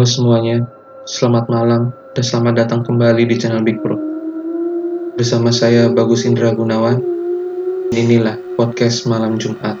Halo 0.00 0.08
semuanya, 0.08 0.64
selamat 1.04 1.52
malam 1.52 1.92
dan 2.16 2.24
selamat 2.24 2.64
datang 2.64 2.80
kembali 2.88 3.28
di 3.28 3.36
channel 3.36 3.60
Big 3.60 3.84
Pro. 3.84 4.00
Bersama 5.12 5.52
saya 5.52 5.92
Bagus 5.92 6.24
Indra 6.24 6.56
Gunawan, 6.56 7.04
inilah 7.92 8.40
podcast 8.56 9.04
malam 9.04 9.36
Jumat. 9.36 9.76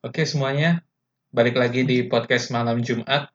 Oke 0.00 0.24
semuanya, 0.24 0.80
balik 1.28 1.60
lagi 1.60 1.84
di 1.84 2.08
podcast 2.08 2.48
malam 2.48 2.80
Jumat. 2.80 3.28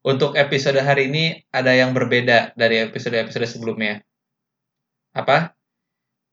Untuk 0.00 0.32
episode 0.32 0.80
hari 0.80 1.12
ini 1.12 1.44
ada 1.52 1.76
yang 1.76 1.92
berbeda 1.92 2.56
dari 2.56 2.88
episode-episode 2.88 3.44
sebelumnya. 3.44 4.00
Apa? 5.12 5.52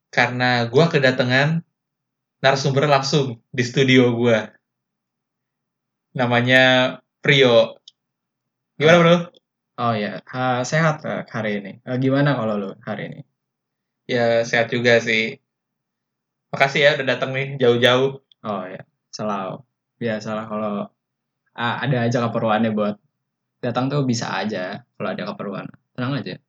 Karena 0.07 0.63
gue 0.71 0.85
kedatangan 0.87 1.67
narasumber 2.41 2.85
langsung 2.85 3.41
di 3.49 3.63
studio 3.65 4.13
gue. 4.13 4.39
Namanya 6.17 6.97
Prio. 7.21 7.81
Gimana 8.77 8.97
bro? 9.01 9.17
Oh 9.77 9.93
ya, 9.93 10.25
ha, 10.25 10.65
sehat 10.65 11.05
eh, 11.05 11.21
hari 11.29 11.61
ini. 11.61 11.71
Eh, 11.85 11.97
gimana 12.01 12.33
kalau 12.33 12.57
lu 12.57 12.69
hari 12.81 13.13
ini? 13.13 13.21
Ya 14.09 14.41
sehat 14.41 14.73
juga 14.73 14.97
sih. 14.97 15.37
Makasih 16.49 16.81
ya 16.81 16.89
udah 16.97 17.05
datang 17.05 17.37
nih 17.37 17.61
jauh-jauh. 17.61 18.17
Oh 18.41 18.63
ya, 18.65 18.81
selalu. 19.13 19.61
Biasalah 20.01 20.45
kalau 20.49 20.89
ah, 21.53 21.75
ada 21.81 22.09
aja 22.09 22.25
keperluannya 22.25 22.73
buat 22.73 22.97
datang 23.61 23.89
tuh 23.89 24.05
bisa 24.05 24.33
aja 24.33 24.81
kalau 24.97 25.09
ada 25.13 25.23
keperluan. 25.29 25.69
Tenang 25.93 26.21
aja. 26.21 26.41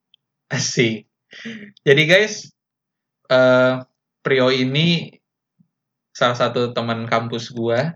Asik. 0.48 1.04
Jadi 1.84 2.02
guys, 2.08 2.48
eh 3.28 3.84
Prio 4.24 4.48
ini 4.48 5.17
salah 6.18 6.34
satu 6.34 6.74
teman 6.74 7.06
kampus 7.06 7.54
gua. 7.54 7.94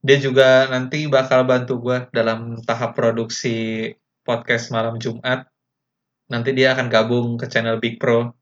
Dia 0.00 0.16
juga 0.16 0.64
nanti 0.72 1.04
bakal 1.04 1.44
bantu 1.44 1.76
gua 1.76 2.08
dalam 2.08 2.56
tahap 2.64 2.96
produksi 2.96 3.92
podcast 4.24 4.72
malam 4.72 4.96
Jumat. 4.96 5.44
Nanti 6.32 6.56
dia 6.56 6.72
akan 6.72 6.88
gabung 6.88 7.36
ke 7.36 7.44
channel 7.52 7.76
Big 7.76 8.00
Pro 8.00 8.32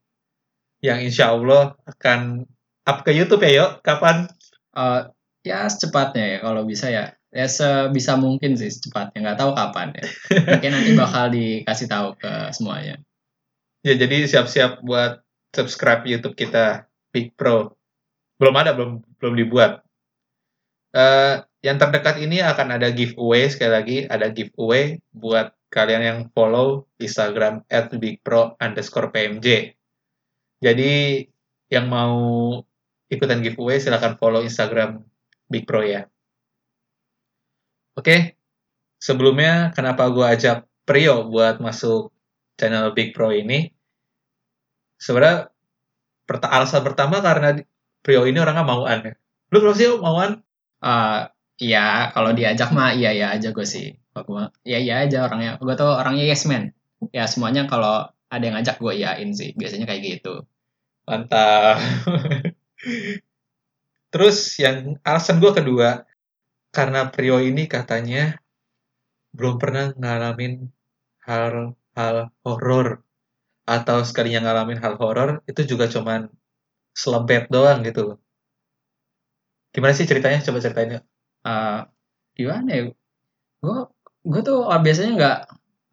yang 0.79 1.03
insya 1.03 1.35
Allah 1.35 1.75
akan 1.83 2.47
up 2.87 3.03
ke 3.03 3.11
YouTube 3.11 3.43
ya, 3.43 3.51
yuk. 3.63 3.71
Kapan? 3.83 4.31
Eh, 4.77 5.01
ya 5.43 5.67
secepatnya 5.67 6.37
ya 6.37 6.39
kalau 6.39 6.63
bisa 6.63 6.87
ya. 6.87 7.11
Ya 7.27 7.45
sebisa 7.51 8.15
mungkin 8.15 8.55
sih 8.55 8.71
secepatnya. 8.71 9.19
Nggak 9.19 9.39
tahu 9.43 9.51
kapan 9.51 9.87
ya. 9.99 10.05
Mungkin 10.57 10.71
nanti 10.71 10.91
bakal 11.03 11.25
dikasih 11.35 11.87
tahu 11.91 12.07
ke 12.15 12.31
semuanya. 12.55 12.95
Ya 13.83 13.93
jadi 13.99 14.25
siap-siap 14.25 14.81
buat 14.81 15.21
subscribe 15.51 16.07
YouTube 16.07 16.39
kita 16.39 16.87
Big 17.11 17.35
Pro. 17.35 17.76
Belum 18.37 18.55
ada, 18.57 18.73
belum 18.73 19.01
belum 19.17 19.33
dibuat. 19.37 19.81
Eh, 20.93 21.35
yang 21.65 21.77
terdekat 21.81 22.21
ini 22.21 22.39
akan 22.41 22.79
ada 22.79 22.89
giveaway 22.93 23.49
sekali 23.49 23.71
lagi, 23.73 23.97
ada 24.07 24.29
giveaway 24.31 25.01
buat 25.11 25.53
kalian 25.67 26.03
yang 26.05 26.19
follow 26.31 26.87
Instagram 27.01 27.65
@bigpro 27.69 28.55
underscore 28.61 29.11
pmj. 29.11 29.77
Jadi 30.63 31.25
yang 31.67 31.91
mau 31.91 32.17
ikutan 33.11 33.43
giveaway 33.43 33.79
silahkan 33.79 34.15
follow 34.15 34.43
Instagram 34.43 35.03
Big 35.47 35.67
Pro 35.67 35.83
ya. 35.83 36.07
Oke, 37.97 38.37
sebelumnya 38.99 39.73
kenapa 39.73 40.07
gue 40.11 40.23
ajak 40.23 40.67
Prio 40.87 41.27
buat 41.27 41.59
masuk 41.59 42.13
channel 42.59 42.93
Big 42.93 43.11
Pro 43.11 43.31
ini? 43.33 43.71
Sebenarnya 44.97 45.51
alasan 46.27 46.83
pertama 46.83 47.23
karena 47.23 47.59
Prio 48.07 48.23
ini 48.23 48.39
orangnya 48.39 48.63
mauan 48.63 49.03
ya. 49.03 49.13
Lu 49.51 49.59
kenapa 49.59 49.75
sih 49.75 49.91
mauan? 49.99 50.39
Eh, 50.79 51.19
ya 51.59 52.07
kalau 52.15 52.31
diajak 52.31 52.71
mah 52.71 52.95
iya 52.95 53.11
iya 53.11 53.35
aja 53.35 53.51
gue 53.51 53.67
sih. 53.67 53.99
Kalau 54.15 54.23
gua 54.23 54.43
iya 54.63 54.79
iya 54.79 55.03
aja 55.03 55.27
orangnya. 55.27 55.59
Gue 55.59 55.75
tuh 55.75 55.91
orangnya 55.91 56.23
yes 56.23 56.47
man. 56.47 56.71
Ya 57.11 57.27
semuanya 57.27 57.67
kalau 57.67 58.07
ada 58.31 58.43
yang 58.47 58.55
ngajak 58.55 58.79
gue 58.79 58.93
iyain 58.95 59.35
sih. 59.35 59.51
Biasanya 59.59 59.91
kayak 59.91 60.23
gitu. 60.23 60.47
Mantap. 61.03 61.83
Terus 64.15 64.55
yang 64.55 65.03
alasan 65.03 65.43
gue 65.43 65.51
kedua, 65.51 66.07
karena 66.71 67.11
Prio 67.11 67.43
ini 67.43 67.67
katanya 67.67 68.39
belum 69.35 69.59
pernah 69.59 69.91
ngalamin 69.99 70.63
hal-hal 71.27 72.31
horor 72.47 73.03
atau 73.67 73.99
sekalinya 74.07 74.47
ngalamin 74.47 74.79
hal 74.79 74.95
horor 74.95 75.43
itu 75.43 75.67
juga 75.67 75.91
cuman 75.91 76.31
selebet 77.01 77.43
doang 77.53 77.85
gitu 77.85 78.01
loh. 78.13 78.17
Gimana 79.69 79.93
sih 79.93 80.09
ceritanya? 80.09 80.41
Coba 80.41 80.57
ceritain 80.57 80.97
yuk. 80.97 81.03
Eh, 81.45 81.79
gimana 82.33 82.69
ya? 82.73 82.81
Gue 83.61 83.77
gue 84.27 84.41
tuh 84.41 84.65
biasanya 84.65 85.11
nggak 85.17 85.37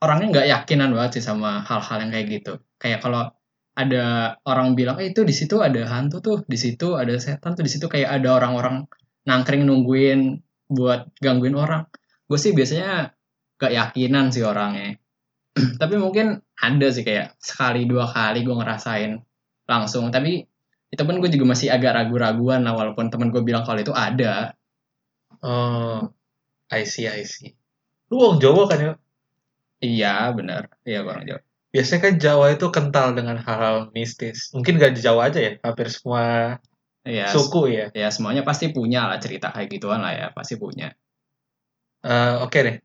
orangnya 0.00 0.26
nggak 0.32 0.47
yakinan 0.48 0.91
banget 0.97 1.20
sih 1.20 1.25
sama 1.28 1.60
hal-hal 1.69 1.98
yang 2.00 2.10
kayak 2.15 2.26
gitu. 2.32 2.53
Kayak 2.81 3.04
kalau 3.04 3.22
ada 3.75 4.04
orang 4.47 4.78
bilang, 4.78 4.97
eh 5.03 5.10
itu 5.10 5.26
di 5.26 5.34
situ 5.34 5.59
ada 5.59 5.82
hantu 5.91 6.22
tuh, 6.22 6.38
di 6.47 6.54
situ 6.54 6.94
ada 6.94 7.15
setan 7.19 7.59
tuh, 7.59 7.65
di 7.66 7.72
situ 7.75 7.86
kayak 7.91 8.22
ada 8.22 8.38
orang-orang 8.38 8.86
nangkring 9.26 9.66
nungguin 9.66 10.41
buat 10.71 11.10
gangguin 11.19 11.59
orang. 11.59 11.84
Gue 12.31 12.38
sih 12.41 12.54
biasanya 12.54 13.12
gak 13.59 13.72
yakinan 13.75 14.31
sih 14.31 14.47
orangnya. 14.47 14.97
Tapi 15.81 15.94
mungkin 15.98 16.38
ada 16.59 16.88
sih 16.94 17.03
kayak 17.03 17.36
sekali 17.42 17.84
dua 17.84 18.06
kali 18.09 18.47
gue 18.47 18.54
ngerasain 18.54 19.12
langsung. 19.66 20.09
Tapi 20.15 20.53
itu 20.94 21.03
pun 21.03 21.19
gue 21.19 21.31
juga 21.34 21.47
masih 21.59 21.75
agak 21.75 21.91
ragu-raguan 21.99 22.62
lah 22.62 22.78
walaupun 22.78 23.10
temen 23.10 23.34
gue 23.34 23.43
bilang 23.43 23.66
kalau 23.66 23.82
itu 23.82 23.91
ada. 23.91 24.55
Oh, 25.43 26.15
I 26.71 26.87
see, 26.87 27.10
I 27.10 27.27
see. 27.27 27.59
Lu 28.15 28.22
orang 28.22 28.38
Jawa 28.38 28.62
kan 28.71 28.78
ya? 28.78 28.93
Iya 29.83 30.31
bener, 30.38 30.71
iya 30.87 31.03
orang 31.03 31.27
Jawa. 31.27 31.43
Biasanya 31.75 32.00
kan 32.06 32.15
Jawa 32.22 32.47
itu 32.54 32.66
kental 32.71 33.19
dengan 33.19 33.37
hal-hal 33.43 33.91
mistis. 33.91 34.54
Mungkin 34.54 34.78
gak 34.78 34.94
di 34.94 35.03
Jawa 35.03 35.34
aja 35.34 35.43
ya, 35.43 35.53
hampir 35.66 35.91
semua 35.91 36.56
Iya, 37.04 37.28
suku 37.28 37.69
ya. 37.69 37.93
ya 37.93 38.09
semuanya 38.09 38.47
pasti 38.49 38.72
punya 38.72 39.04
lah 39.04 39.21
cerita 39.21 39.53
kayak 39.53 39.69
gituan 39.69 40.00
lah 40.00 40.15
ya, 40.16 40.27
pasti 40.33 40.56
punya. 40.56 40.94
Eh, 42.00 42.34
Oke 42.41 42.59
deh. 42.65 42.77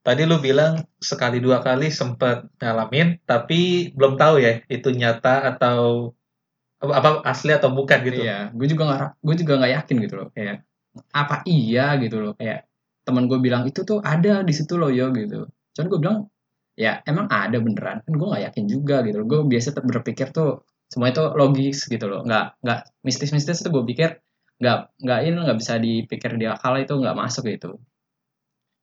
Tadi 0.00 0.22
lu 0.24 0.40
bilang 0.40 0.80
sekali 0.96 1.38
dua 1.44 1.60
kali 1.60 1.92
sempet 1.92 2.48
ngalamin, 2.56 3.20
tapi 3.28 3.92
belum 3.92 4.16
tahu 4.16 4.40
ya 4.40 4.64
itu 4.66 4.88
nyata 4.90 5.44
atau 5.54 6.10
apa 6.80 7.20
asli 7.28 7.52
atau 7.52 7.70
bukan 7.76 7.98
gitu. 8.08 8.24
Iya, 8.24 8.50
gue 8.56 8.66
juga 8.68 8.82
nggak, 8.88 9.00
gue 9.20 9.34
juga 9.44 9.52
nggak 9.60 9.72
yakin 9.76 9.96
gitu 10.00 10.14
loh, 10.16 10.28
kayak 10.32 10.56
apa 11.12 11.36
iya 11.46 11.94
gitu 12.00 12.16
loh, 12.18 12.32
kayak 12.34 12.66
teman 13.04 13.28
gue 13.28 13.38
bilang 13.38 13.62
itu 13.68 13.84
tuh 13.84 14.00
ada 14.00 14.40
di 14.40 14.52
situ 14.56 14.80
loh 14.80 14.88
yo 14.88 15.12
gitu. 15.12 15.44
Cuman 15.76 15.86
gue 15.92 15.98
bilang 16.00 16.18
ya 16.80 17.04
emang 17.04 17.28
ada 17.28 17.60
beneran, 17.60 18.00
kan 18.00 18.12
gue 18.16 18.26
nggak 18.26 18.44
yakin 18.52 18.64
juga 18.66 19.04
gitu 19.04 19.16
loh. 19.20 19.26
Gue 19.28 19.40
biasa 19.44 19.76
berpikir 19.76 20.32
tuh 20.32 20.64
semua 20.88 21.12
itu 21.12 21.22
logis 21.36 21.84
gitu 21.86 22.06
loh, 22.08 22.24
nggak 22.24 22.64
nggak 22.64 22.80
mistis-mistis 23.04 23.60
itu 23.60 23.68
gue 23.68 23.84
pikir 23.84 24.10
nggak 24.60 24.78
nggak 25.00 25.20
ini 25.24 25.36
nggak 25.40 25.58
bisa 25.58 25.74
dipikir 25.80 26.36
di 26.36 26.44
akal 26.44 26.76
itu 26.76 26.92
nggak 26.92 27.16
masuk 27.16 27.48
gitu. 27.48 27.80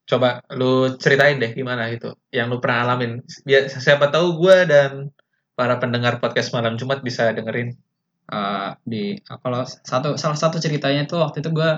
Coba 0.07 0.39
lu 0.55 0.95
ceritain 0.97 1.37
deh 1.37 1.51
gimana 1.51 1.91
itu 1.91 2.15
yang 2.33 2.47
lu 2.47 2.57
pernah 2.63 2.87
alamin. 2.87 3.21
Biar 3.43 3.67
siapa 3.69 4.07
tahu 4.07 4.39
gua 4.39 4.63
dan 4.63 5.11
para 5.53 5.77
pendengar 5.77 6.17
podcast 6.23 6.55
malam 6.55 6.79
Jumat 6.79 7.03
bisa 7.03 7.29
dengerin. 7.35 7.75
Eh, 8.27 8.69
di 8.83 9.15
kalau 9.23 9.63
satu 9.63 10.19
salah 10.19 10.35
satu 10.35 10.59
ceritanya 10.59 11.07
tuh 11.07 11.23
waktu 11.23 11.39
itu 11.39 11.49
gue 11.55 11.69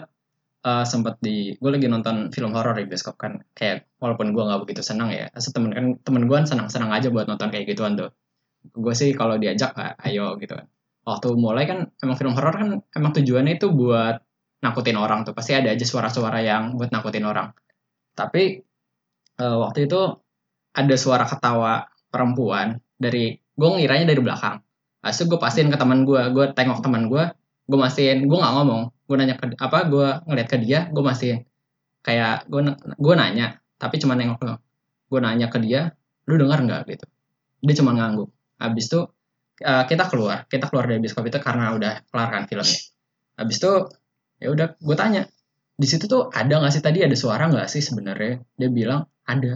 eh, 0.65 0.85
sempet 0.91 1.21
di 1.21 1.53
gue 1.61 1.69
lagi 1.69 1.85
nonton 1.85 2.33
film 2.33 2.51
horor 2.57 2.73
di 2.73 2.89
bioskop 2.89 3.15
kan. 3.21 3.37
Kayak 3.53 3.85
walaupun 4.01 4.33
gue 4.33 4.43
nggak 4.47 4.61
begitu 4.65 4.81
senang 4.81 5.13
ya 5.13 5.29
temen 5.53 5.71
kan 5.77 5.85
temen 6.01 6.23
gue 6.25 6.37
senang 6.49 6.67
senang 6.73 6.89
aja 6.89 7.13
buat 7.13 7.29
nonton 7.29 7.53
kayak 7.53 7.69
gituan 7.69 7.93
tuh. 7.93 8.09
Gue 8.73 8.93
sih 8.97 9.13
kalau 9.13 9.37
diajak 9.37 9.77
ah, 9.77 9.93
ayo 10.09 10.41
gitu. 10.41 10.57
Kan 10.57 10.67
waktu 11.05 11.27
mulai 11.37 11.63
kan 11.69 11.93
emang 12.01 12.17
film 12.17 12.33
horor 12.33 12.53
kan 12.53 12.69
emang 12.97 13.11
tujuannya 13.13 13.53
itu 13.61 13.69
buat 13.69 14.17
nakutin 14.65 14.97
orang 14.97 15.19
tuh. 15.29 15.33
Pasti 15.37 15.53
ada 15.53 15.69
aja 15.69 15.85
suara-suara 15.85 16.41
yang 16.41 16.73
buat 16.81 16.89
nakutin 16.89 17.25
orang. 17.29 17.53
Tapi 18.17 18.43
eh, 19.37 19.57
waktu 19.61 19.85
itu 19.85 20.01
ada 20.73 20.95
suara 20.97 21.25
ketawa 21.29 21.85
perempuan 22.09 22.81
dari 22.97 23.37
gue 23.37 23.69
ngiranya 23.69 24.05
dari 24.09 24.21
belakang 24.25 24.57
Habis 24.99 25.23
itu 25.23 25.25
gue 25.31 25.39
pastiin 25.39 25.69
ke 25.71 25.77
teman 25.79 26.03
gue, 26.03 26.21
gue 26.35 26.45
tengok 26.51 26.83
teman 26.83 27.07
gue, 27.07 27.23
gue 27.69 27.79
mastiin, 27.79 28.27
gue 28.27 28.37
nggak 28.37 28.53
ngomong, 28.59 28.83
gue 29.07 29.15
nanya 29.15 29.35
ke 29.39 29.45
apa, 29.55 29.79
gue 29.87 30.07
ngeliat 30.27 30.47
ke 30.51 30.57
dia, 30.59 30.79
gue 30.91 31.03
mastiin, 31.03 31.39
kayak 32.03 32.49
gue 32.51 32.61
gue 32.77 33.13
nanya, 33.15 33.63
tapi 33.79 33.95
cuma 34.01 34.19
nengok 34.19 34.39
doang, 34.43 34.59
gue 35.07 35.19
nanya 35.23 35.47
ke 35.47 35.57
dia, 35.63 35.95
lu 36.27 36.35
dengar 36.35 36.59
nggak? 36.65 36.81
Gitu, 36.91 37.05
dia 37.63 37.75
cuma 37.79 37.95
ngangguk. 37.95 38.29
Habis 38.59 38.85
itu 38.91 38.99
eh, 39.63 39.83
kita 39.87 40.03
keluar, 40.11 40.43
kita 40.51 40.67
keluar 40.67 40.85
dari 40.89 40.99
bioskop 40.99 41.23
itu 41.31 41.39
karena 41.39 41.71
udah 41.77 41.93
kelar 42.11 42.29
kan 42.35 42.43
filmnya. 42.51 42.79
Habis 43.39 43.55
itu 43.63 43.71
ya 44.43 44.47
udah, 44.51 44.67
gue 44.75 44.95
tanya, 44.99 45.21
di 45.79 45.87
situ 45.87 46.11
tuh 46.11 46.27
ada 46.35 46.59
nggak 46.59 46.75
sih? 46.75 46.83
Tadi 46.83 46.99
ada 47.07 47.15
suara 47.15 47.47
nggak 47.47 47.71
sih 47.71 47.79
sebenarnya? 47.79 48.43
Dia 48.59 48.67
bilang 48.67 49.07
ada 49.23 49.55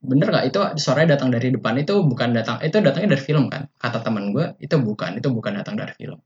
bener 0.00 0.26
nggak? 0.32 0.44
Itu 0.48 0.58
suaranya 0.80 1.16
datang 1.16 1.30
dari 1.32 1.52
depan. 1.52 1.76
Itu 1.80 2.04
bukan 2.04 2.32
datang 2.32 2.56
itu 2.64 2.76
datangnya 2.80 3.16
dari 3.16 3.22
film 3.22 3.52
kan? 3.52 3.68
Kata 3.76 4.00
teman 4.00 4.32
gue 4.32 4.56
itu 4.60 4.76
bukan 4.80 5.20
itu 5.20 5.28
bukan 5.28 5.52
datang 5.60 5.76
dari 5.76 5.92
film. 5.94 6.18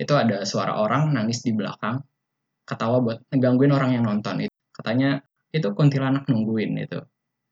Itu 0.00 0.16
ada 0.16 0.42
suara 0.48 0.80
orang 0.80 1.12
nangis 1.12 1.44
di 1.44 1.52
belakang 1.52 2.00
ketawa 2.64 3.04
buat 3.04 3.18
ngegangguin 3.28 3.72
orang 3.76 3.90
yang 4.00 4.04
nonton. 4.08 4.48
Itu 4.48 4.56
katanya 4.72 5.20
itu 5.52 5.68
kuntilanak 5.76 6.24
nungguin 6.26 6.72
itu. 6.80 7.00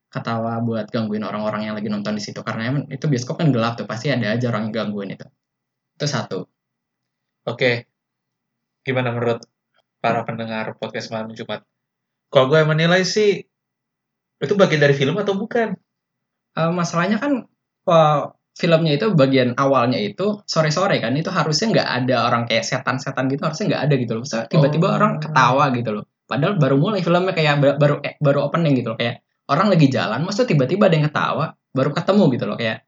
Ketawa 0.08 0.64
buat 0.64 0.88
gangguin 0.88 1.20
orang-orang 1.20 1.68
yang 1.68 1.74
lagi 1.76 1.92
nonton 1.92 2.16
di 2.16 2.22
situ. 2.24 2.40
Karena 2.40 2.72
emang 2.72 2.88
itu 2.88 3.04
bioskop 3.04 3.36
kan 3.36 3.52
gelap 3.52 3.76
tuh 3.76 3.84
pasti 3.84 4.08
ada 4.08 4.32
aja 4.32 4.48
orang 4.48 4.72
yang 4.72 4.88
gangguin 4.88 5.12
itu. 5.12 5.26
Itu 6.00 6.06
satu. 6.08 6.48
Oke. 7.44 7.84
Gimana 8.88 9.12
menurut 9.12 9.44
para 10.00 10.24
pendengar 10.24 10.80
podcast 10.80 11.12
malam 11.12 11.36
Jumat? 11.36 11.60
Kalau 12.32 12.48
gue 12.48 12.60
menilai 12.64 13.04
sih 13.04 13.44
itu 14.38 14.54
bagian 14.54 14.80
dari 14.80 14.94
film 14.94 15.14
atau 15.16 15.34
bukan? 15.34 15.74
Eh, 16.54 16.70
masalahnya 16.72 17.18
kan 17.18 17.46
eh, 17.86 18.22
filmnya 18.54 18.92
itu 18.98 19.14
bagian 19.14 19.54
awalnya 19.54 19.98
itu 19.98 20.42
sore-sore 20.42 20.98
kan 20.98 21.14
itu 21.14 21.30
harusnya 21.30 21.66
nggak 21.70 21.88
ada 22.02 22.16
orang 22.26 22.42
kayak 22.44 22.66
setan-setan 22.66 23.30
gitu 23.30 23.46
harusnya 23.46 23.66
nggak 23.70 23.82
ada 23.86 23.94
gitu 23.94 24.12
loh 24.18 24.24
tiba-tiba 24.26 24.86
Oh. 24.90 24.96
orang 24.98 25.12
ketawa 25.22 25.70
gitu 25.70 25.90
loh 25.94 26.04
padahal 26.26 26.58
baru 26.58 26.74
mulai 26.74 26.98
filmnya 26.98 27.30
kayak 27.32 27.54
ba- 27.62 27.78
baru 27.78 28.02
eh, 28.02 28.18
baru 28.18 28.50
opening 28.50 28.82
gitu 28.82 28.90
loh 28.90 28.98
kayak 28.98 29.22
orang 29.46 29.70
lagi 29.70 29.86
jalan 29.86 30.26
maksudnya 30.26 30.50
tiba-tiba 30.50 30.90
ada 30.90 30.94
yang 30.98 31.06
ketawa 31.06 31.44
baru 31.70 31.90
ketemu 31.94 32.22
gitu 32.34 32.44
loh 32.50 32.56
kayak 32.58 32.78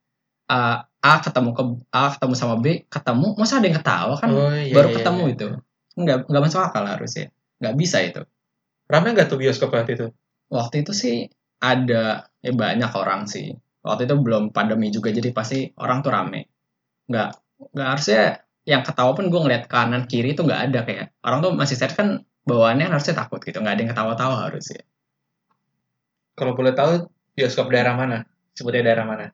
eh, 0.51 0.77
A 1.01 1.15
ketemu 1.23 1.51
ke 1.55 1.63
A 1.95 2.03
ketemu 2.19 2.35
sama 2.35 2.55
B 2.59 2.67
ketemu 2.91 3.27
masa 3.39 3.63
ada 3.63 3.67
yang 3.71 3.79
ketawa 3.79 4.15
kan 4.19 4.29
Oh, 4.35 4.51
iya, 4.51 4.75
baru 4.75 4.89
iya, 4.91 4.97
ketemu 4.99 5.23
iya. 5.23 5.33
itu 5.39 5.47
nggak 6.03 6.19
nggak 6.27 6.43
masuk 6.43 6.61
akal 6.67 6.83
harusnya 6.85 7.25
nggak 7.63 7.75
bisa 7.79 7.99
itu 8.03 8.21
Rame 8.91 9.15
nggak 9.15 9.31
tuh 9.31 9.39
bioskop 9.39 9.71
waktu 9.71 9.95
itu? 9.95 10.07
waktu 10.51 10.83
itu 10.83 10.91
sih 10.93 11.31
ada 11.61 12.27
ya 12.41 12.53
banyak 12.57 12.91
orang 12.97 13.29
sih 13.29 13.53
waktu 13.85 14.09
itu 14.09 14.17
belum 14.17 14.53
pandemi 14.57 14.89
juga 14.93 15.13
jadi 15.13 15.31
pasti 15.33 15.73
orang 15.77 16.01
tuh 16.05 16.13
rame 16.13 16.49
nggak 17.09 17.29
nggak 17.77 17.89
harusnya 17.97 18.23
yang 18.65 18.83
ketawa 18.85 19.13
pun 19.17 19.29
gue 19.33 19.41
ngeliat 19.41 19.65
kanan 19.69 20.05
kiri 20.09 20.33
tuh 20.37 20.45
nggak 20.49 20.61
ada 20.73 20.81
kayak 20.85 21.07
orang 21.25 21.39
tuh 21.45 21.53
masih 21.57 21.77
set 21.77 21.93
kan 21.97 22.25
bawaannya 22.49 22.89
harusnya 22.89 23.15
takut 23.17 23.41
gitu 23.45 23.61
nggak 23.61 23.75
ada 23.77 23.81
yang 23.85 23.93
ketawa-tawa 23.93 24.37
harusnya 24.49 24.83
Kalau 26.39 26.57
boleh 26.57 26.73
tahu 26.73 27.05
bioskop 27.37 27.69
daerah 27.69 27.93
mana? 28.01 28.25
Sebutnya 28.57 28.81
daerah 28.81 29.05
mana? 29.05 29.27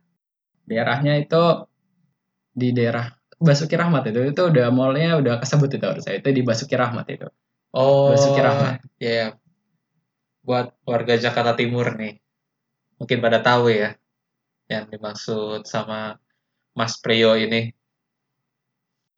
daerahnya 0.66 1.22
itu 1.22 1.42
di 2.50 2.74
daerah 2.74 3.06
Basuki 3.38 3.78
Rahmat 3.78 4.10
itu 4.10 4.20
itu 4.34 4.42
udah 4.50 4.74
mallnya 4.74 5.14
udah 5.22 5.38
kesebut 5.38 5.70
itu 5.78 5.86
harusnya 5.86 6.18
itu 6.18 6.28
di 6.34 6.42
Basuki 6.42 6.74
Rahmat 6.74 7.06
itu 7.06 7.28
Oh, 7.70 8.10
Basuki 8.10 8.40
Rahmat. 8.42 8.82
ya 8.98 9.12
ya. 9.12 9.26
Buat 10.46 10.78
warga 10.86 11.18
Jakarta 11.18 11.58
Timur 11.58 11.98
nih, 11.98 12.22
mungkin 13.02 13.18
pada 13.18 13.42
tahu 13.42 13.74
ya 13.74 13.98
yang 14.70 14.86
dimaksud 14.86 15.66
sama 15.66 16.22
Mas 16.78 17.02
Priyo 17.02 17.34
ini. 17.34 17.74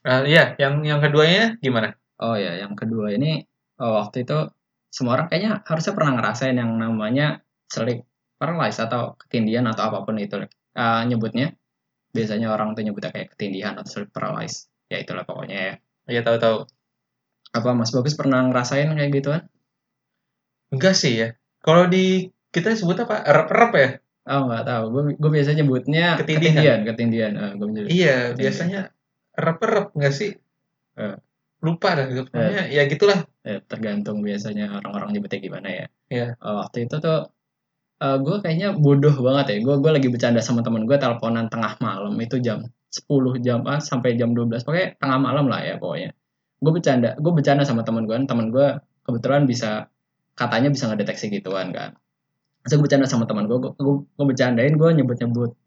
Ah, 0.09 0.25
iya, 0.25 0.57
yang 0.57 0.81
yang 0.89 1.05
keduanya 1.05 1.61
gimana? 1.61 1.93
Oh 2.17 2.33
ya, 2.33 2.57
yang 2.65 2.73
kedua 2.73 3.13
ini 3.13 3.45
oh, 3.77 3.93
waktu 4.01 4.25
itu 4.25 4.49
semua 4.89 5.21
orang 5.21 5.29
kayaknya 5.29 5.61
harusnya 5.69 5.93
pernah 5.93 6.13
ngerasain 6.17 6.57
yang 6.57 6.73
namanya 6.81 7.45
sleep 7.69 8.09
paralysis 8.41 8.89
atau 8.89 9.15
ketindihan 9.21 9.69
atau 9.69 9.93
apa 9.93 9.99
pun 10.09 10.17
itu 10.17 10.49
eh, 10.49 11.03
nyebutnya. 11.05 11.53
Biasanya 12.17 12.49
orang 12.57 12.73
tuh 12.73 12.89
nyebutnya 12.89 13.13
kayak 13.13 13.37
ketindihan 13.37 13.77
atau 13.77 13.91
sleep 14.01 14.11
paralysis. 14.17 14.73
Ya 14.89 14.97
itulah 15.05 15.29
pokoknya 15.29 15.59
ya. 15.61 15.75
Iya 16.09 16.21
tahu-tahu. 16.25 16.65
Apa 17.53 17.71
Mas 17.77 17.93
Bagus 17.93 18.17
pernah 18.17 18.41
ngerasain 18.49 18.89
kayak 18.97 19.13
gituan? 19.13 19.43
Enggak 20.69 20.94
sih 20.94 21.12
ya. 21.17 21.29
Kalau 21.61 21.88
di 21.88 22.29
kita 22.49 22.73
sebut 22.73 22.97
apa? 23.00 23.25
Rep-rep 23.25 23.73
ya? 23.75 23.88
Oh 24.29 24.44
nggak 24.49 24.65
tahu. 24.69 24.85
Gue 24.93 25.03
gue 25.17 25.31
biasanya 25.32 25.65
nyebutnya 25.65 26.06
Ketindihan. 26.20 26.53
ketindihan, 26.55 26.79
ketindihan. 26.85 27.32
Eh, 27.32 27.50
gua 27.56 27.67
Iya, 27.69 27.85
Ketindihan. 27.88 28.37
biasanya 28.37 28.81
rep-rep 29.35 29.87
nggak 29.97 30.15
sih? 30.15 30.31
Eh. 30.99 31.17
Lupa 31.59 31.88
dah. 31.97 32.06
Pokoknya 32.06 32.65
ya 32.70 32.82
gitulah. 32.87 33.25
eh, 33.49 33.65
tergantung 33.65 34.20
biasanya 34.20 34.76
orang-orang 34.76 35.17
nyebutnya 35.17 35.41
gimana 35.41 35.69
ya. 35.73 35.87
Iya. 36.12 36.26
Eh, 36.37 36.55
waktu 36.61 36.85
itu 36.85 36.97
tuh 37.00 37.32
gue 37.99 38.37
kayaknya 38.44 38.76
bodoh 38.76 39.11
banget 39.19 39.56
ya. 39.56 39.56
Gue 39.64 39.75
gue 39.81 39.91
lagi 39.91 40.09
bercanda 40.12 40.38
sama 40.44 40.61
temen 40.62 40.85
gue 40.85 40.94
teleponan 41.00 41.49
tengah 41.49 41.81
malam 41.81 42.14
itu 42.21 42.38
jam 42.38 42.62
10 42.88 43.41
jam 43.43 43.64
ah, 43.67 43.81
sampai 43.82 44.14
jam 44.14 44.32
12 44.37 44.62
pokoknya 44.64 44.97
tengah 45.00 45.19
malam 45.19 45.49
lah 45.49 45.64
ya 45.64 45.81
pokoknya. 45.81 46.12
Gue 46.61 46.73
bercanda, 46.75 47.14
gue 47.17 47.32
bercanda 47.35 47.62
sama 47.67 47.82
temen 47.87 48.05
gue, 48.06 48.14
temen 48.26 48.50
gue 48.50 48.69
kebetulan 49.03 49.47
bisa 49.49 49.88
katanya 50.38 50.70
bisa 50.70 50.87
ngedeteksi 50.87 51.35
gituan 51.35 51.75
kan. 51.75 51.99
Terus 52.62 52.79
gue 52.79 52.85
bercanda 52.87 53.11
sama 53.11 53.26
teman 53.26 53.50
gue, 53.50 53.58
gue, 53.58 54.25
bercandain 54.25 54.75
gue 54.79 54.90
nyebut-nyebut 54.94 55.58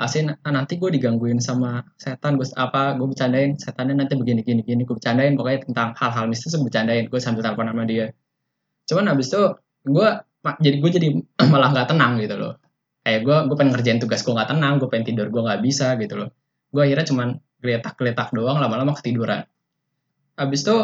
asin 0.00 0.34
ah, 0.34 0.52
nanti 0.52 0.80
gue 0.80 0.88
digangguin 0.88 1.38
sama 1.38 1.84
setan 2.00 2.40
gue 2.40 2.48
apa 2.56 2.96
gue 2.96 3.06
bercandain 3.12 3.54
setannya 3.60 3.94
nanti 3.94 4.16
begini 4.16 4.40
gini 4.42 4.62
gini. 4.64 4.82
Gue 4.88 4.96
bercandain 4.96 5.36
pokoknya 5.36 5.68
tentang 5.68 5.88
hal-hal 5.94 6.26
mistis 6.26 6.56
gue 6.56 6.64
bercandain 6.64 7.06
gue 7.06 7.20
sambil 7.20 7.44
telepon 7.44 7.68
sama 7.68 7.84
dia. 7.84 8.10
Cuman 8.88 9.12
abis 9.12 9.30
itu 9.30 9.42
gue 9.86 10.08
jadi 10.42 10.76
gue 10.80 10.90
jadi 10.90 11.08
malah 11.52 11.70
nggak 11.76 11.88
tenang 11.92 12.18
gitu 12.18 12.34
loh. 12.40 12.58
Kayak 13.02 13.20
gue 13.26 13.36
gue 13.50 13.56
pengen 13.58 13.70
ngerjain 13.76 13.98
tugas 14.02 14.20
gue 14.24 14.34
nggak 14.34 14.50
tenang 14.50 14.72
gue 14.80 14.88
pengen 14.88 15.06
tidur 15.12 15.26
gue 15.28 15.42
nggak 15.44 15.60
bisa 15.62 15.94
gitu 16.00 16.14
loh. 16.18 16.28
Gue 16.72 16.82
akhirnya 16.88 17.06
cuman 17.06 17.28
geletak-geletak 17.62 18.34
doang 18.34 18.58
lama-lama 18.58 18.96
ketiduran. 18.98 19.46
Abis 20.34 20.66
itu 20.66 20.76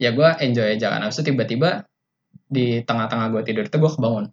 ya 0.00 0.10
gue 0.16 0.28
enjoy 0.42 0.66
aja 0.74 0.96
kan. 0.96 1.00
Abis 1.06 1.22
itu 1.22 1.30
tiba-tiba 1.30 1.86
di 2.46 2.80
tengah-tengah 2.82 3.34
gue 3.34 3.42
tidur 3.42 3.64
itu 3.66 3.76
gue 3.76 3.92
kebangun. 3.92 4.26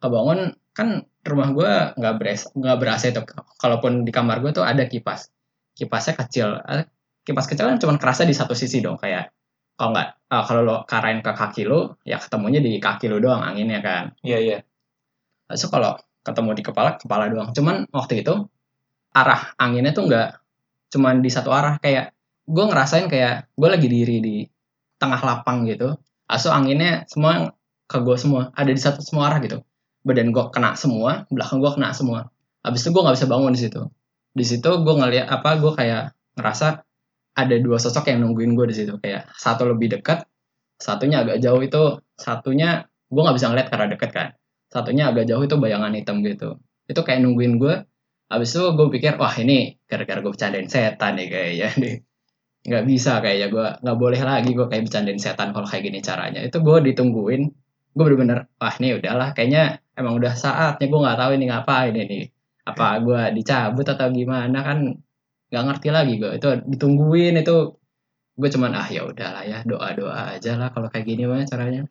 Kebangun 0.00 0.54
kan 0.70 1.04
rumah 1.26 1.48
gue 1.52 1.70
nggak 1.98 2.14
beres 2.16 2.48
nggak 2.54 2.76
ber 2.78 2.88
AC 2.94 3.04
tuh. 3.12 3.24
Kalaupun 3.58 4.06
di 4.06 4.10
kamar 4.14 4.40
gue 4.40 4.54
tuh 4.54 4.64
ada 4.64 4.86
kipas. 4.86 5.28
Kipasnya 5.74 6.14
kecil. 6.16 6.48
Eh, 6.64 6.86
kipas 7.26 7.46
kecil 7.50 7.66
kan 7.68 7.78
cuma 7.82 7.94
kerasa 7.98 8.22
di 8.24 8.34
satu 8.34 8.54
sisi 8.54 8.80
dong 8.80 8.96
kayak 8.96 9.34
kalau 9.76 9.96
nggak 9.96 10.08
ah, 10.28 10.44
kalau 10.44 10.60
lo 10.60 10.76
karain 10.84 11.24
ke 11.24 11.32
kaki 11.32 11.64
lo 11.64 11.96
ya 12.04 12.20
ketemunya 12.20 12.60
di 12.60 12.76
kaki 12.76 13.08
lo 13.10 13.18
doang 13.18 13.42
anginnya 13.42 13.80
kan. 13.80 14.04
Iya, 14.20 14.38
iya. 14.40 14.58
so 15.56 15.66
kalau 15.66 15.98
ketemu 16.22 16.50
di 16.54 16.62
kepala 16.62 17.00
kepala 17.00 17.26
doang. 17.32 17.50
Cuman 17.56 17.90
waktu 17.90 18.22
itu 18.22 18.46
arah 19.10 19.56
anginnya 19.58 19.90
tuh 19.96 20.06
nggak 20.06 20.28
cuman 20.94 21.24
di 21.24 21.30
satu 21.32 21.50
arah. 21.50 21.80
Kayak 21.82 22.12
gue 22.44 22.64
ngerasain 22.66 23.06
kayak 23.08 23.50
gue 23.56 23.68
lagi 23.68 23.88
diri 23.88 24.16
di 24.20 24.36
tengah 25.00 25.20
lapang 25.24 25.64
gitu 25.64 25.96
aso 26.30 26.54
anginnya 26.54 27.04
semua 27.10 27.50
ke 27.90 27.98
gue 27.98 28.16
semua. 28.16 28.54
Ada 28.54 28.70
di 28.70 28.80
satu 28.80 29.00
semua 29.02 29.30
arah 29.30 29.42
gitu. 29.42 29.58
Badan 30.06 30.30
gue 30.30 30.44
kena 30.54 30.78
semua 30.78 31.26
belakang 31.28 31.58
gue 31.58 31.70
kena 31.74 31.90
semua. 31.90 32.30
Habis 32.62 32.86
itu 32.86 32.90
gue 32.94 33.02
nggak 33.02 33.16
bisa 33.18 33.28
bangun 33.28 33.52
di 33.52 33.60
situ. 33.60 33.82
Di 34.30 34.44
situ 34.46 34.70
gue 34.70 34.94
ngeliat 34.94 35.26
apa 35.26 35.58
gue 35.58 35.72
kayak 35.74 36.14
ngerasa 36.38 36.66
ada 37.34 37.56
dua 37.58 37.78
sosok 37.82 38.06
yang 38.08 38.22
nungguin 38.22 38.54
gue 38.54 38.66
di 38.70 38.76
situ. 38.78 38.94
Kayak 39.02 39.28
satu 39.34 39.66
lebih 39.66 39.98
dekat 39.98 40.24
satunya 40.80 41.20
agak 41.26 41.44
jauh 41.44 41.60
itu 41.60 42.00
satunya 42.16 42.88
gue 43.10 43.20
nggak 43.20 43.36
bisa 43.36 43.48
ngeliat 43.50 43.68
karena 43.68 43.86
deket 43.90 44.10
kan. 44.14 44.28
Satunya 44.70 45.10
agak 45.10 45.26
jauh 45.26 45.42
itu 45.42 45.58
bayangan 45.58 45.92
hitam 45.98 46.22
gitu. 46.22 46.62
Itu 46.86 47.02
kayak 47.02 47.20
nungguin 47.26 47.58
gue 47.58 47.74
habis 48.30 48.54
itu 48.54 48.62
gue 48.62 48.86
pikir 48.94 49.18
wah 49.18 49.34
ini 49.34 49.74
gara-gara 49.90 50.22
gue 50.22 50.30
bercandain 50.30 50.70
setan 50.70 51.18
nih 51.18 51.26
kayaknya 51.26 51.68
nih 51.82 51.94
nggak 52.60 52.84
bisa 52.84 53.24
kayaknya 53.24 53.48
gue 53.48 53.66
nggak 53.80 53.98
boleh 53.98 54.20
lagi 54.20 54.50
gue 54.52 54.66
kayak 54.68 54.84
bercandain 54.84 55.16
setan 55.16 55.56
kalau 55.56 55.64
kayak 55.64 55.84
gini 55.88 55.98
caranya. 56.04 56.40
Itu 56.44 56.60
gue 56.60 56.78
ditungguin 56.92 57.42
gue 57.90 58.04
bener-bener 58.06 58.46
wah 58.60 58.74
ini 58.78 59.02
udahlah 59.02 59.34
kayaknya 59.34 59.82
emang 59.98 60.20
udah 60.20 60.32
saatnya 60.36 60.86
gue 60.86 61.00
nggak 61.00 61.18
tahu 61.18 61.30
ini 61.36 61.44
ngapain 61.48 61.94
ini. 61.96 62.20
Apa 62.68 63.00
gue 63.00 63.22
dicabut 63.36 63.86
atau 63.88 64.08
gimana? 64.12 64.58
Kan 64.60 64.78
nggak 65.50 65.64
ngerti 65.66 65.88
lagi 65.90 66.14
gue 66.20 66.32
itu 66.38 66.48
ditungguin 66.76 67.34
itu 67.42 67.56
gue 68.40 68.48
cuman 68.54 68.72
ah 68.78 68.88
ya 68.88 69.02
udahlah 69.04 69.42
ya 69.44 69.58
doa 69.66 69.88
doa 69.92 70.38
aja 70.38 70.54
lah 70.54 70.70
kalau 70.72 70.88
kayak 70.92 71.06
gini 71.08 71.24
mah 71.24 71.42
caranya. 71.48 71.88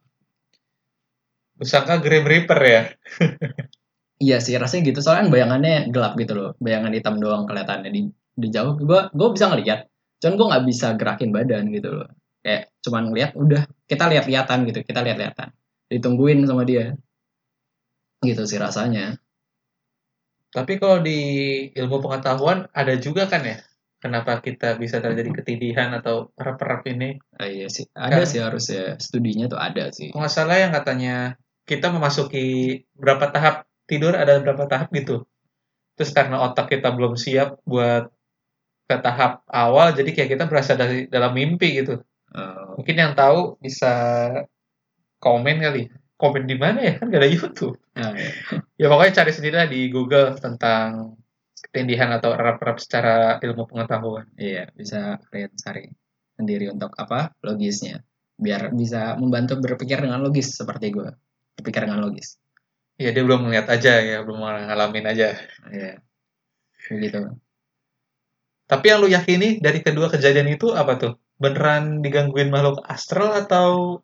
Usaka 1.60 2.00
Grim 2.00 2.24
Reaper 2.24 2.60
ya. 2.64 2.82
Iya 4.20 4.44
sih 4.44 4.52
rasanya 4.60 4.92
gitu. 4.92 5.00
Soalnya 5.00 5.32
bayangannya 5.32 5.96
gelap 5.96 6.20
gitu 6.20 6.36
loh. 6.36 6.52
Bayangan 6.60 6.92
hitam 6.92 7.24
doang 7.24 7.48
kelihatannya 7.48 7.88
di 7.88 8.12
di 8.36 8.48
jauh. 8.52 8.76
Gue 8.76 9.08
gue 9.16 9.28
bisa 9.32 9.48
ngeliat 9.48 9.88
cuman 10.20 10.34
gue 10.36 10.48
nggak 10.52 10.66
bisa 10.68 10.88
gerakin 11.00 11.32
badan 11.32 11.64
gitu 11.72 11.90
loh 12.04 12.10
kayak 12.44 12.72
cuman 12.84 13.04
ngeliat 13.12 13.32
udah 13.36 13.64
kita 13.88 14.06
lihat-lihatan 14.08 14.60
gitu 14.68 14.80
kita 14.84 15.00
lihat-lihatan 15.04 15.50
ditungguin 15.90 16.46
sama 16.46 16.64
dia 16.64 16.96
gitu 18.24 18.44
sih 18.44 18.60
rasanya 18.60 19.20
Tapi 20.50 20.82
kalau 20.82 20.98
di 21.06 21.20
ilmu 21.78 22.02
pengetahuan 22.02 22.66
ada 22.74 22.98
juga 22.98 23.30
kan 23.30 23.46
ya? 23.46 23.62
Kenapa 24.00 24.40
kita 24.40 24.80
bisa 24.80 25.04
terjadi 25.04 25.44
ketindihan 25.44 25.92
atau 25.94 26.32
rep-rep 26.40 26.88
ini? 26.90 27.20
Ah, 27.36 27.46
iya 27.52 27.68
sih 27.70 27.86
ada 27.94 28.24
Kan. 28.24 28.30
sih 28.32 28.40
harusnya 28.42 28.96
studinya 28.98 29.46
tuh 29.52 29.60
ada 29.60 29.92
sih 29.92 30.10
nggak 30.16 30.32
salah 30.32 30.58
yang 30.58 30.72
katanya 30.72 31.36
kita 31.68 31.92
memasuki 31.94 32.82
berapa 32.98 33.30
tahap 33.30 33.70
tidur 33.86 34.18
ada 34.18 34.42
berapa 34.42 34.66
tahap 34.66 34.90
gitu. 34.96 35.28
Terus 36.00 36.12
karena 36.16 36.42
otak 36.42 36.72
kita 36.74 36.96
belum 36.96 37.14
siap 37.20 37.62
buat 37.68 38.10
ke 38.90 38.96
tahap 39.06 39.46
awal, 39.46 39.94
jadi 39.94 40.10
kayak 40.10 40.30
kita 40.34 40.44
berasa 40.50 40.74
dari 40.74 41.06
dalam 41.06 41.38
mimpi 41.38 41.78
gitu. 41.78 42.02
Eh, 42.34 42.66
Mungkin 42.82 42.96
yang 42.98 43.14
tahu 43.14 43.62
bisa 43.62 43.94
komen 45.22 45.62
kali. 45.62 45.94
Komen 46.18 46.50
di 46.50 46.58
mana 46.58 46.82
ya? 46.82 46.94
Kan 46.98 47.14
gak 47.14 47.22
ada 47.22 47.30
YouTube. 47.30 47.78
ah, 47.96 48.12
iya. 48.18 48.34
Ya 48.82 48.86
pokoknya 48.90 49.14
cari 49.24 49.32
sendiri 49.32 49.56
lah 49.56 49.70
di 49.70 49.88
Google 49.94 50.36
tentang 50.42 51.16
ketindihan 51.70 52.10
atau 52.18 52.34
rep-rep 52.34 52.82
secara 52.82 53.38
ilmu 53.40 53.70
pengetahuan. 53.70 54.26
Iya, 54.36 54.74
bisa 54.74 55.22
kalian 55.30 55.54
cari 55.54 55.86
sendiri 56.40 56.72
untuk 56.72 56.96
apa 56.96 57.36
logisnya 57.44 58.00
biar 58.40 58.72
bisa 58.72 59.20
membantu 59.20 59.60
berpikir 59.60 60.00
dengan 60.00 60.24
logis 60.24 60.56
seperti 60.56 60.96
gue 60.96 61.12
berpikir 61.60 61.84
dengan 61.84 62.08
logis 62.08 62.40
Iya 63.00 63.16
dia 63.16 63.24
belum 63.24 63.48
melihat 63.48 63.68
aja 63.72 64.04
ya, 64.04 64.20
belum 64.28 64.44
ngalamin 64.44 65.08
aja. 65.08 65.36
Iya. 65.72 66.04
begitu 66.92 67.32
Tapi 68.70 68.86
yang 68.86 69.00
lu 69.02 69.10
yakini 69.10 69.58
dari 69.58 69.82
kedua 69.82 70.14
kejadian 70.14 70.48
itu 70.54 70.78
apa 70.78 70.94
tuh? 71.02 71.14
Beneran 71.42 72.06
digangguin 72.06 72.54
makhluk 72.54 72.86
astral 72.86 73.34
atau 73.34 74.00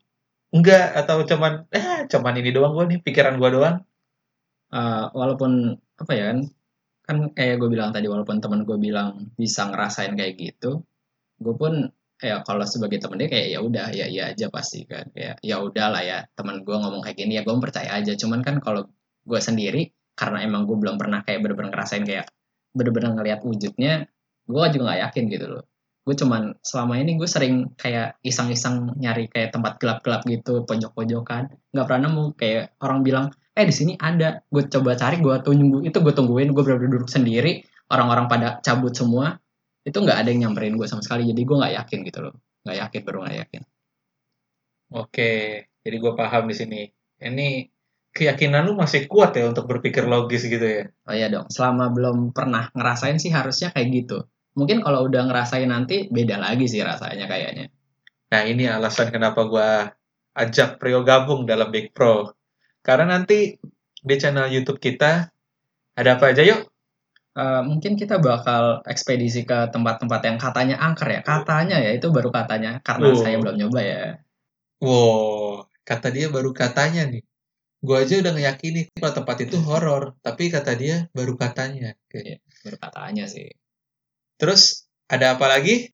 enggak? 0.49 0.97
Atau 0.97 1.21
cuman 1.29 1.69
eh 1.69 2.09
cuman 2.09 2.33
ini 2.41 2.49
doang 2.49 2.73
gua 2.73 2.85
nih, 2.89 2.99
pikiran 3.05 3.37
gua 3.37 3.49
doang? 3.53 3.75
Eh, 4.73 5.05
walaupun 5.13 5.77
apa 6.01 6.11
ya 6.17 6.23
kan 6.33 6.39
kan 7.05 7.17
kayak 7.37 7.61
gue 7.61 7.69
bilang 7.69 7.93
tadi 7.93 8.09
walaupun 8.09 8.41
teman 8.41 8.65
gue 8.65 8.77
bilang 8.81 9.29
bisa 9.37 9.69
ngerasain 9.69 10.17
kayak 10.17 10.35
gitu 10.41 10.81
gue 11.37 11.53
pun 11.53 11.85
ya 12.17 12.41
kalau 12.41 12.65
sebagai 12.65 12.97
temen 12.97 13.21
dia 13.21 13.29
kayak 13.29 13.47
ya 13.53 13.59
udah 13.61 13.87
ya 13.93 14.05
iya 14.09 14.23
aja 14.33 14.49
pasti 14.49 14.89
kan 14.89 15.05
kayak 15.13 15.37
ya 15.45 15.61
udah 15.61 15.87
lah 15.93 16.01
ya 16.01 16.19
teman 16.33 16.65
gue 16.65 16.75
ngomong 16.75 17.05
kayak 17.05 17.17
gini 17.21 17.37
ya 17.37 17.45
gue 17.45 17.53
percaya 17.61 17.93
aja 18.01 18.17
cuman 18.17 18.41
kan 18.41 18.57
kalau 18.57 18.89
gue 19.21 19.39
sendiri 19.39 19.93
karena 20.17 20.43
emang 20.43 20.65
gue 20.65 20.77
belum 20.81 20.97
pernah 20.97 21.21
kayak 21.21 21.39
bener-bener 21.45 21.69
ngerasain 21.71 22.03
kayak 22.09 22.25
bener-bener 22.73 23.11
ngelihat 23.13 23.39
wujudnya 23.45 24.09
gue 24.45 24.65
juga 24.73 24.83
nggak 24.89 25.01
yakin 25.09 25.23
gitu 25.29 25.45
loh. 25.49 25.63
Gue 26.05 26.13
cuman 26.13 26.53
selama 26.61 27.01
ini 27.01 27.17
gue 27.17 27.25
sering 27.25 27.73
kayak 27.73 28.21
iseng-iseng 28.21 28.93
nyari 29.01 29.25
kayak 29.25 29.53
tempat 29.57 29.81
gelap-gelap 29.81 30.21
gitu 30.29 30.61
pojok-pojokan. 30.69 31.49
Nggak 31.73 31.85
pernah 31.85 32.01
nemu 32.09 32.23
kayak 32.37 32.77
orang 32.81 32.99
bilang 33.01 33.25
eh 33.57 33.65
di 33.65 33.73
sini 33.73 33.93
ada. 33.97 34.41
Gue 34.45 34.69
coba 34.69 34.93
cari 34.93 35.17
gue 35.17 35.35
tunggu 35.41 35.81
itu 35.81 35.97
gue 35.97 36.13
tungguin 36.13 36.49
gue 36.53 36.63
bener 36.63 36.79
duduk 36.85 37.09
sendiri. 37.09 37.65
Orang-orang 37.89 38.25
pada 38.29 38.47
cabut 38.61 38.93
semua. 38.93 39.37
Itu 39.85 40.01
nggak 40.01 40.17
ada 40.25 40.29
yang 40.29 40.49
nyamperin 40.49 40.77
gue 40.77 40.87
sama 40.89 41.01
sekali 41.05 41.29
jadi 41.29 41.41
gue 41.41 41.57
nggak 41.57 41.73
yakin 41.81 41.99
gitu 42.05 42.19
loh. 42.21 42.33
Nggak 42.65 42.77
yakin 42.85 43.01
baru 43.05 43.17
nggak 43.25 43.37
yakin. 43.45 43.61
Oke, 44.95 45.31
jadi 45.81 45.97
gua 45.97 46.13
paham 46.13 46.45
di 46.45 46.55
sini. 46.55 46.81
Ini 47.17 47.65
keyakinan 48.15 48.63
lu 48.63 48.79
masih 48.79 49.11
kuat 49.11 49.35
ya 49.35 49.51
untuk 49.51 49.67
berpikir 49.67 50.07
logis 50.07 50.47
gitu 50.47 50.63
ya. 50.63 50.83
oh 50.87 51.13
iya 51.13 51.27
dong 51.27 51.51
selama 51.51 51.91
belum 51.91 52.31
pernah 52.31 52.71
ngerasain 52.71 53.19
sih 53.19 53.27
harusnya 53.27 53.75
kayak 53.75 53.87
gitu 53.91 54.23
mungkin 54.55 54.79
kalau 54.81 55.05
udah 55.05 55.27
ngerasain 55.27 55.67
nanti 55.67 56.07
beda 56.09 56.39
lagi 56.39 56.65
sih 56.65 56.81
rasanya 56.81 57.27
kayaknya 57.27 57.67
Nah, 58.25 58.41
ini 58.41 58.65
alasan 58.67 59.13
kenapa 59.13 59.45
gua 59.45 59.93
ajak 60.33 60.81
Prio 60.81 61.05
gabung 61.05 61.45
dalam 61.45 61.69
Big 61.71 61.93
Pro. 61.93 62.33
Karena 62.81 63.15
nanti 63.15 63.53
di 64.01 64.15
channel 64.17 64.49
YouTube 64.49 64.81
kita 64.81 65.29
ada 65.93 66.09
apa 66.19 66.33
aja 66.33 66.43
yuk? 66.43 66.67
Eh, 67.35 67.61
mungkin 67.63 67.95
kita 67.95 68.19
bakal 68.19 68.81
ekspedisi 68.83 69.43
ke 69.43 69.69
tempat-tempat 69.71 70.21
yang 70.25 70.37
katanya 70.41 70.75
angker 70.79 71.07
ya 71.07 71.21
katanya 71.21 71.77
ya 71.79 71.91
itu 71.95 72.07
baru 72.09 72.31
katanya 72.31 72.79
karena 72.81 73.11
Oh. 73.11 73.19
saya 73.19 73.35
belum 73.39 73.55
nyoba 73.59 73.79
ya 73.83 74.01
Wow, 74.83 75.67
kata 75.83 76.11
dia 76.11 76.27
baru 76.27 76.51
katanya 76.51 77.07
nih. 77.07 77.23
Gua 77.79 78.03
aja 78.03 78.19
udah 78.19 78.33
ngeyakini 78.35 78.91
kalau 78.97 79.13
tempat 79.15 79.37
itu 79.47 79.57
horor, 79.61 80.17
tapi 80.19 80.49
kata 80.49 80.75
dia 80.75 81.07
baru 81.15 81.37
katanya. 81.39 81.95
Oke. 82.09 82.41
baru 82.65 82.77
katanya 82.81 83.29
sih 83.29 83.47
Terus 84.35 84.85
ada 85.07 85.37
apa 85.37 85.45
lagi? 85.47 85.89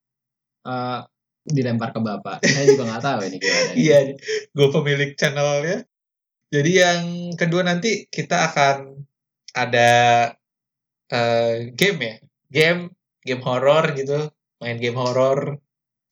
Eh, 0.62 1.00
dilempar 1.42 1.90
ke 1.90 1.98
bapak 1.98 2.46
saya 2.46 2.70
juga 2.70 2.86
nggak 2.86 3.02
tahu 3.04 3.20
ini 3.26 3.38
gimana. 3.42 3.72
Iya, 3.74 3.98
gue 4.54 4.68
pemilik 4.70 5.12
channelnya. 5.18 5.78
Jadi 6.52 6.72
yang 6.76 7.04
kedua 7.34 7.66
nanti 7.66 8.06
kita 8.06 8.52
akan 8.52 9.02
ada 9.58 9.92
eh, 11.10 11.74
game 11.74 12.00
ya, 12.00 12.16
game 12.52 12.82
game 13.26 13.42
horor 13.42 13.92
gitu, 13.98 14.30
main 14.62 14.78
game 14.78 14.96
horor, 14.96 15.58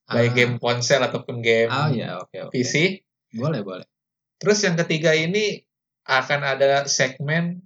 baik 0.09 0.31
Ah. 0.33 0.35
game 0.35 0.55
ponsel 0.57 1.01
ataupun 1.05 1.39
game 1.39 1.69
oh 1.69 1.89
ya 1.93 2.17
oke 2.19 2.49
oke 2.49 2.53
PC. 2.53 2.99
boleh 3.29 3.61
boleh 3.61 3.85
Terus 4.41 4.65
yang 4.65 4.73
ketiga 4.79 5.13
ini 5.13 5.61
akan 6.09 6.41
ada 6.41 6.87
segmen, 6.89 7.61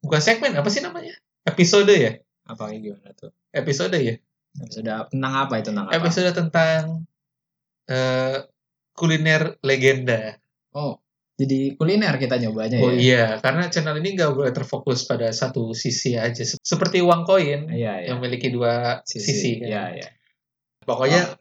bukan 0.00 0.22
segmen 0.22 0.56
apa 0.56 0.70
sih 0.72 0.80
namanya? 0.80 1.12
Episode 1.44 1.92
ya, 1.92 2.16
apa 2.44 2.70
gimana 2.76 3.10
tuh 3.12 3.32
episode 3.50 3.96
ya, 3.96 4.14
sudah 4.68 5.08
tentang 5.08 5.32
apa 5.34 5.54
itu 5.58 5.72
tentang 5.72 5.86
apa 5.88 5.96
episode 5.96 6.30
tentang 6.30 7.08
eh, 7.86 8.44
kuliner 8.92 9.56
legenda. 9.60 10.36
oh 10.72 11.00
jadi 11.34 11.74
kuliner 11.74 12.14
kita 12.14 12.38
nyobanya 12.38 12.78
Oh 12.78 12.94
ya 12.94 13.00
iya, 13.00 13.26
karena 13.42 13.66
channel 13.66 13.98
ini 13.98 14.14
nggak 14.14 14.32
boleh 14.32 14.52
terfokus 14.54 15.02
pada 15.02 15.34
satu 15.34 15.74
sisi 15.74 16.14
aja. 16.14 16.46
Sep- 16.46 16.62
Seperti 16.62 17.02
uang 17.02 17.26
koin 17.26 17.66
iya 17.74 17.98
iya 17.98 18.14
yang 18.14 18.22
memiliki 18.22 18.54
dua 18.54 19.02
sisi. 19.02 19.58
kan. 19.58 19.66
iya 19.66 19.82
iya 19.98 20.08
Pokoknya 20.84 21.34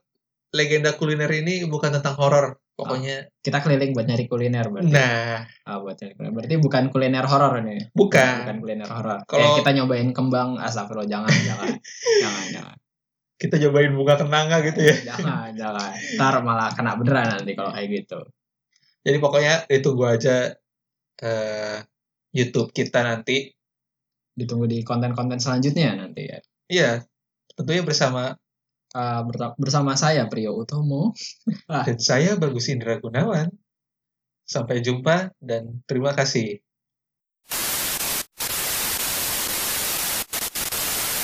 legenda 0.50 0.96
kuliner 0.96 1.30
ini 1.30 1.68
bukan 1.68 1.94
tentang 1.94 2.16
horor. 2.18 2.63
Pokoknya, 2.74 3.30
kita 3.40 3.62
keliling 3.62 3.94
buat 3.94 4.06
nyari 4.06 4.26
kuliner 4.26 4.66
berarti. 4.66 4.90
Nah, 4.90 5.46
Ah, 5.64 5.78
buat 5.78 5.94
nyari 5.94 6.14
kuliner. 6.14 6.34
Berarti 6.34 6.56
bukan 6.58 6.84
kuliner 6.90 7.22
horor 7.24 7.54
ini? 7.62 7.78
Bukan. 7.92 8.34
bukan 8.42 8.58
kuliner 8.60 8.90
horor. 8.90 9.20
Kalau- 9.24 9.38
Kayak 9.38 9.58
kita 9.62 9.72
nyobain 9.78 10.10
kembang. 10.10 10.50
Astagfirullah 10.58 11.06
jangan 11.06 11.30
jangan. 11.50 11.70
Jangan 12.20 12.46
jangan. 12.50 12.76
Kita 13.34 13.56
cobain 13.60 13.92
bunga 13.92 14.16
kenanga 14.16 14.58
gitu 14.64 14.80
ya. 14.82 14.96
jangan 15.06 15.52
jangan. 15.54 15.92
Ntar 16.16 16.34
malah 16.42 16.70
kena 16.72 16.96
beneran 16.96 17.28
nanti 17.30 17.52
kalau 17.54 17.70
kayak 17.70 17.90
gitu. 17.92 18.20
Jadi 19.04 19.18
pokoknya 19.20 19.54
itu 19.68 19.90
gua 19.92 20.16
aja 20.16 20.50
eh, 21.20 21.78
YouTube 22.32 22.72
kita 22.72 23.02
nanti. 23.02 23.52
ditunggu 24.34 24.66
di 24.66 24.82
konten-konten 24.82 25.38
selanjutnya 25.38 25.94
nanti 25.94 26.26
ya? 26.26 26.40
Iya, 26.66 26.92
tentunya 27.54 27.86
bersama 27.86 28.34
Berta- 28.94 29.58
bersama 29.58 29.98
saya 29.98 30.30
Prio 30.30 30.54
Utomo 30.54 31.18
dan 31.66 31.98
saya 31.98 32.38
Bagus 32.38 32.70
Indra 32.70 33.02
Gunawan. 33.02 33.50
Sampai 34.46 34.84
jumpa 34.86 35.34
dan 35.42 35.82
terima 35.90 36.14
kasih. 36.14 36.62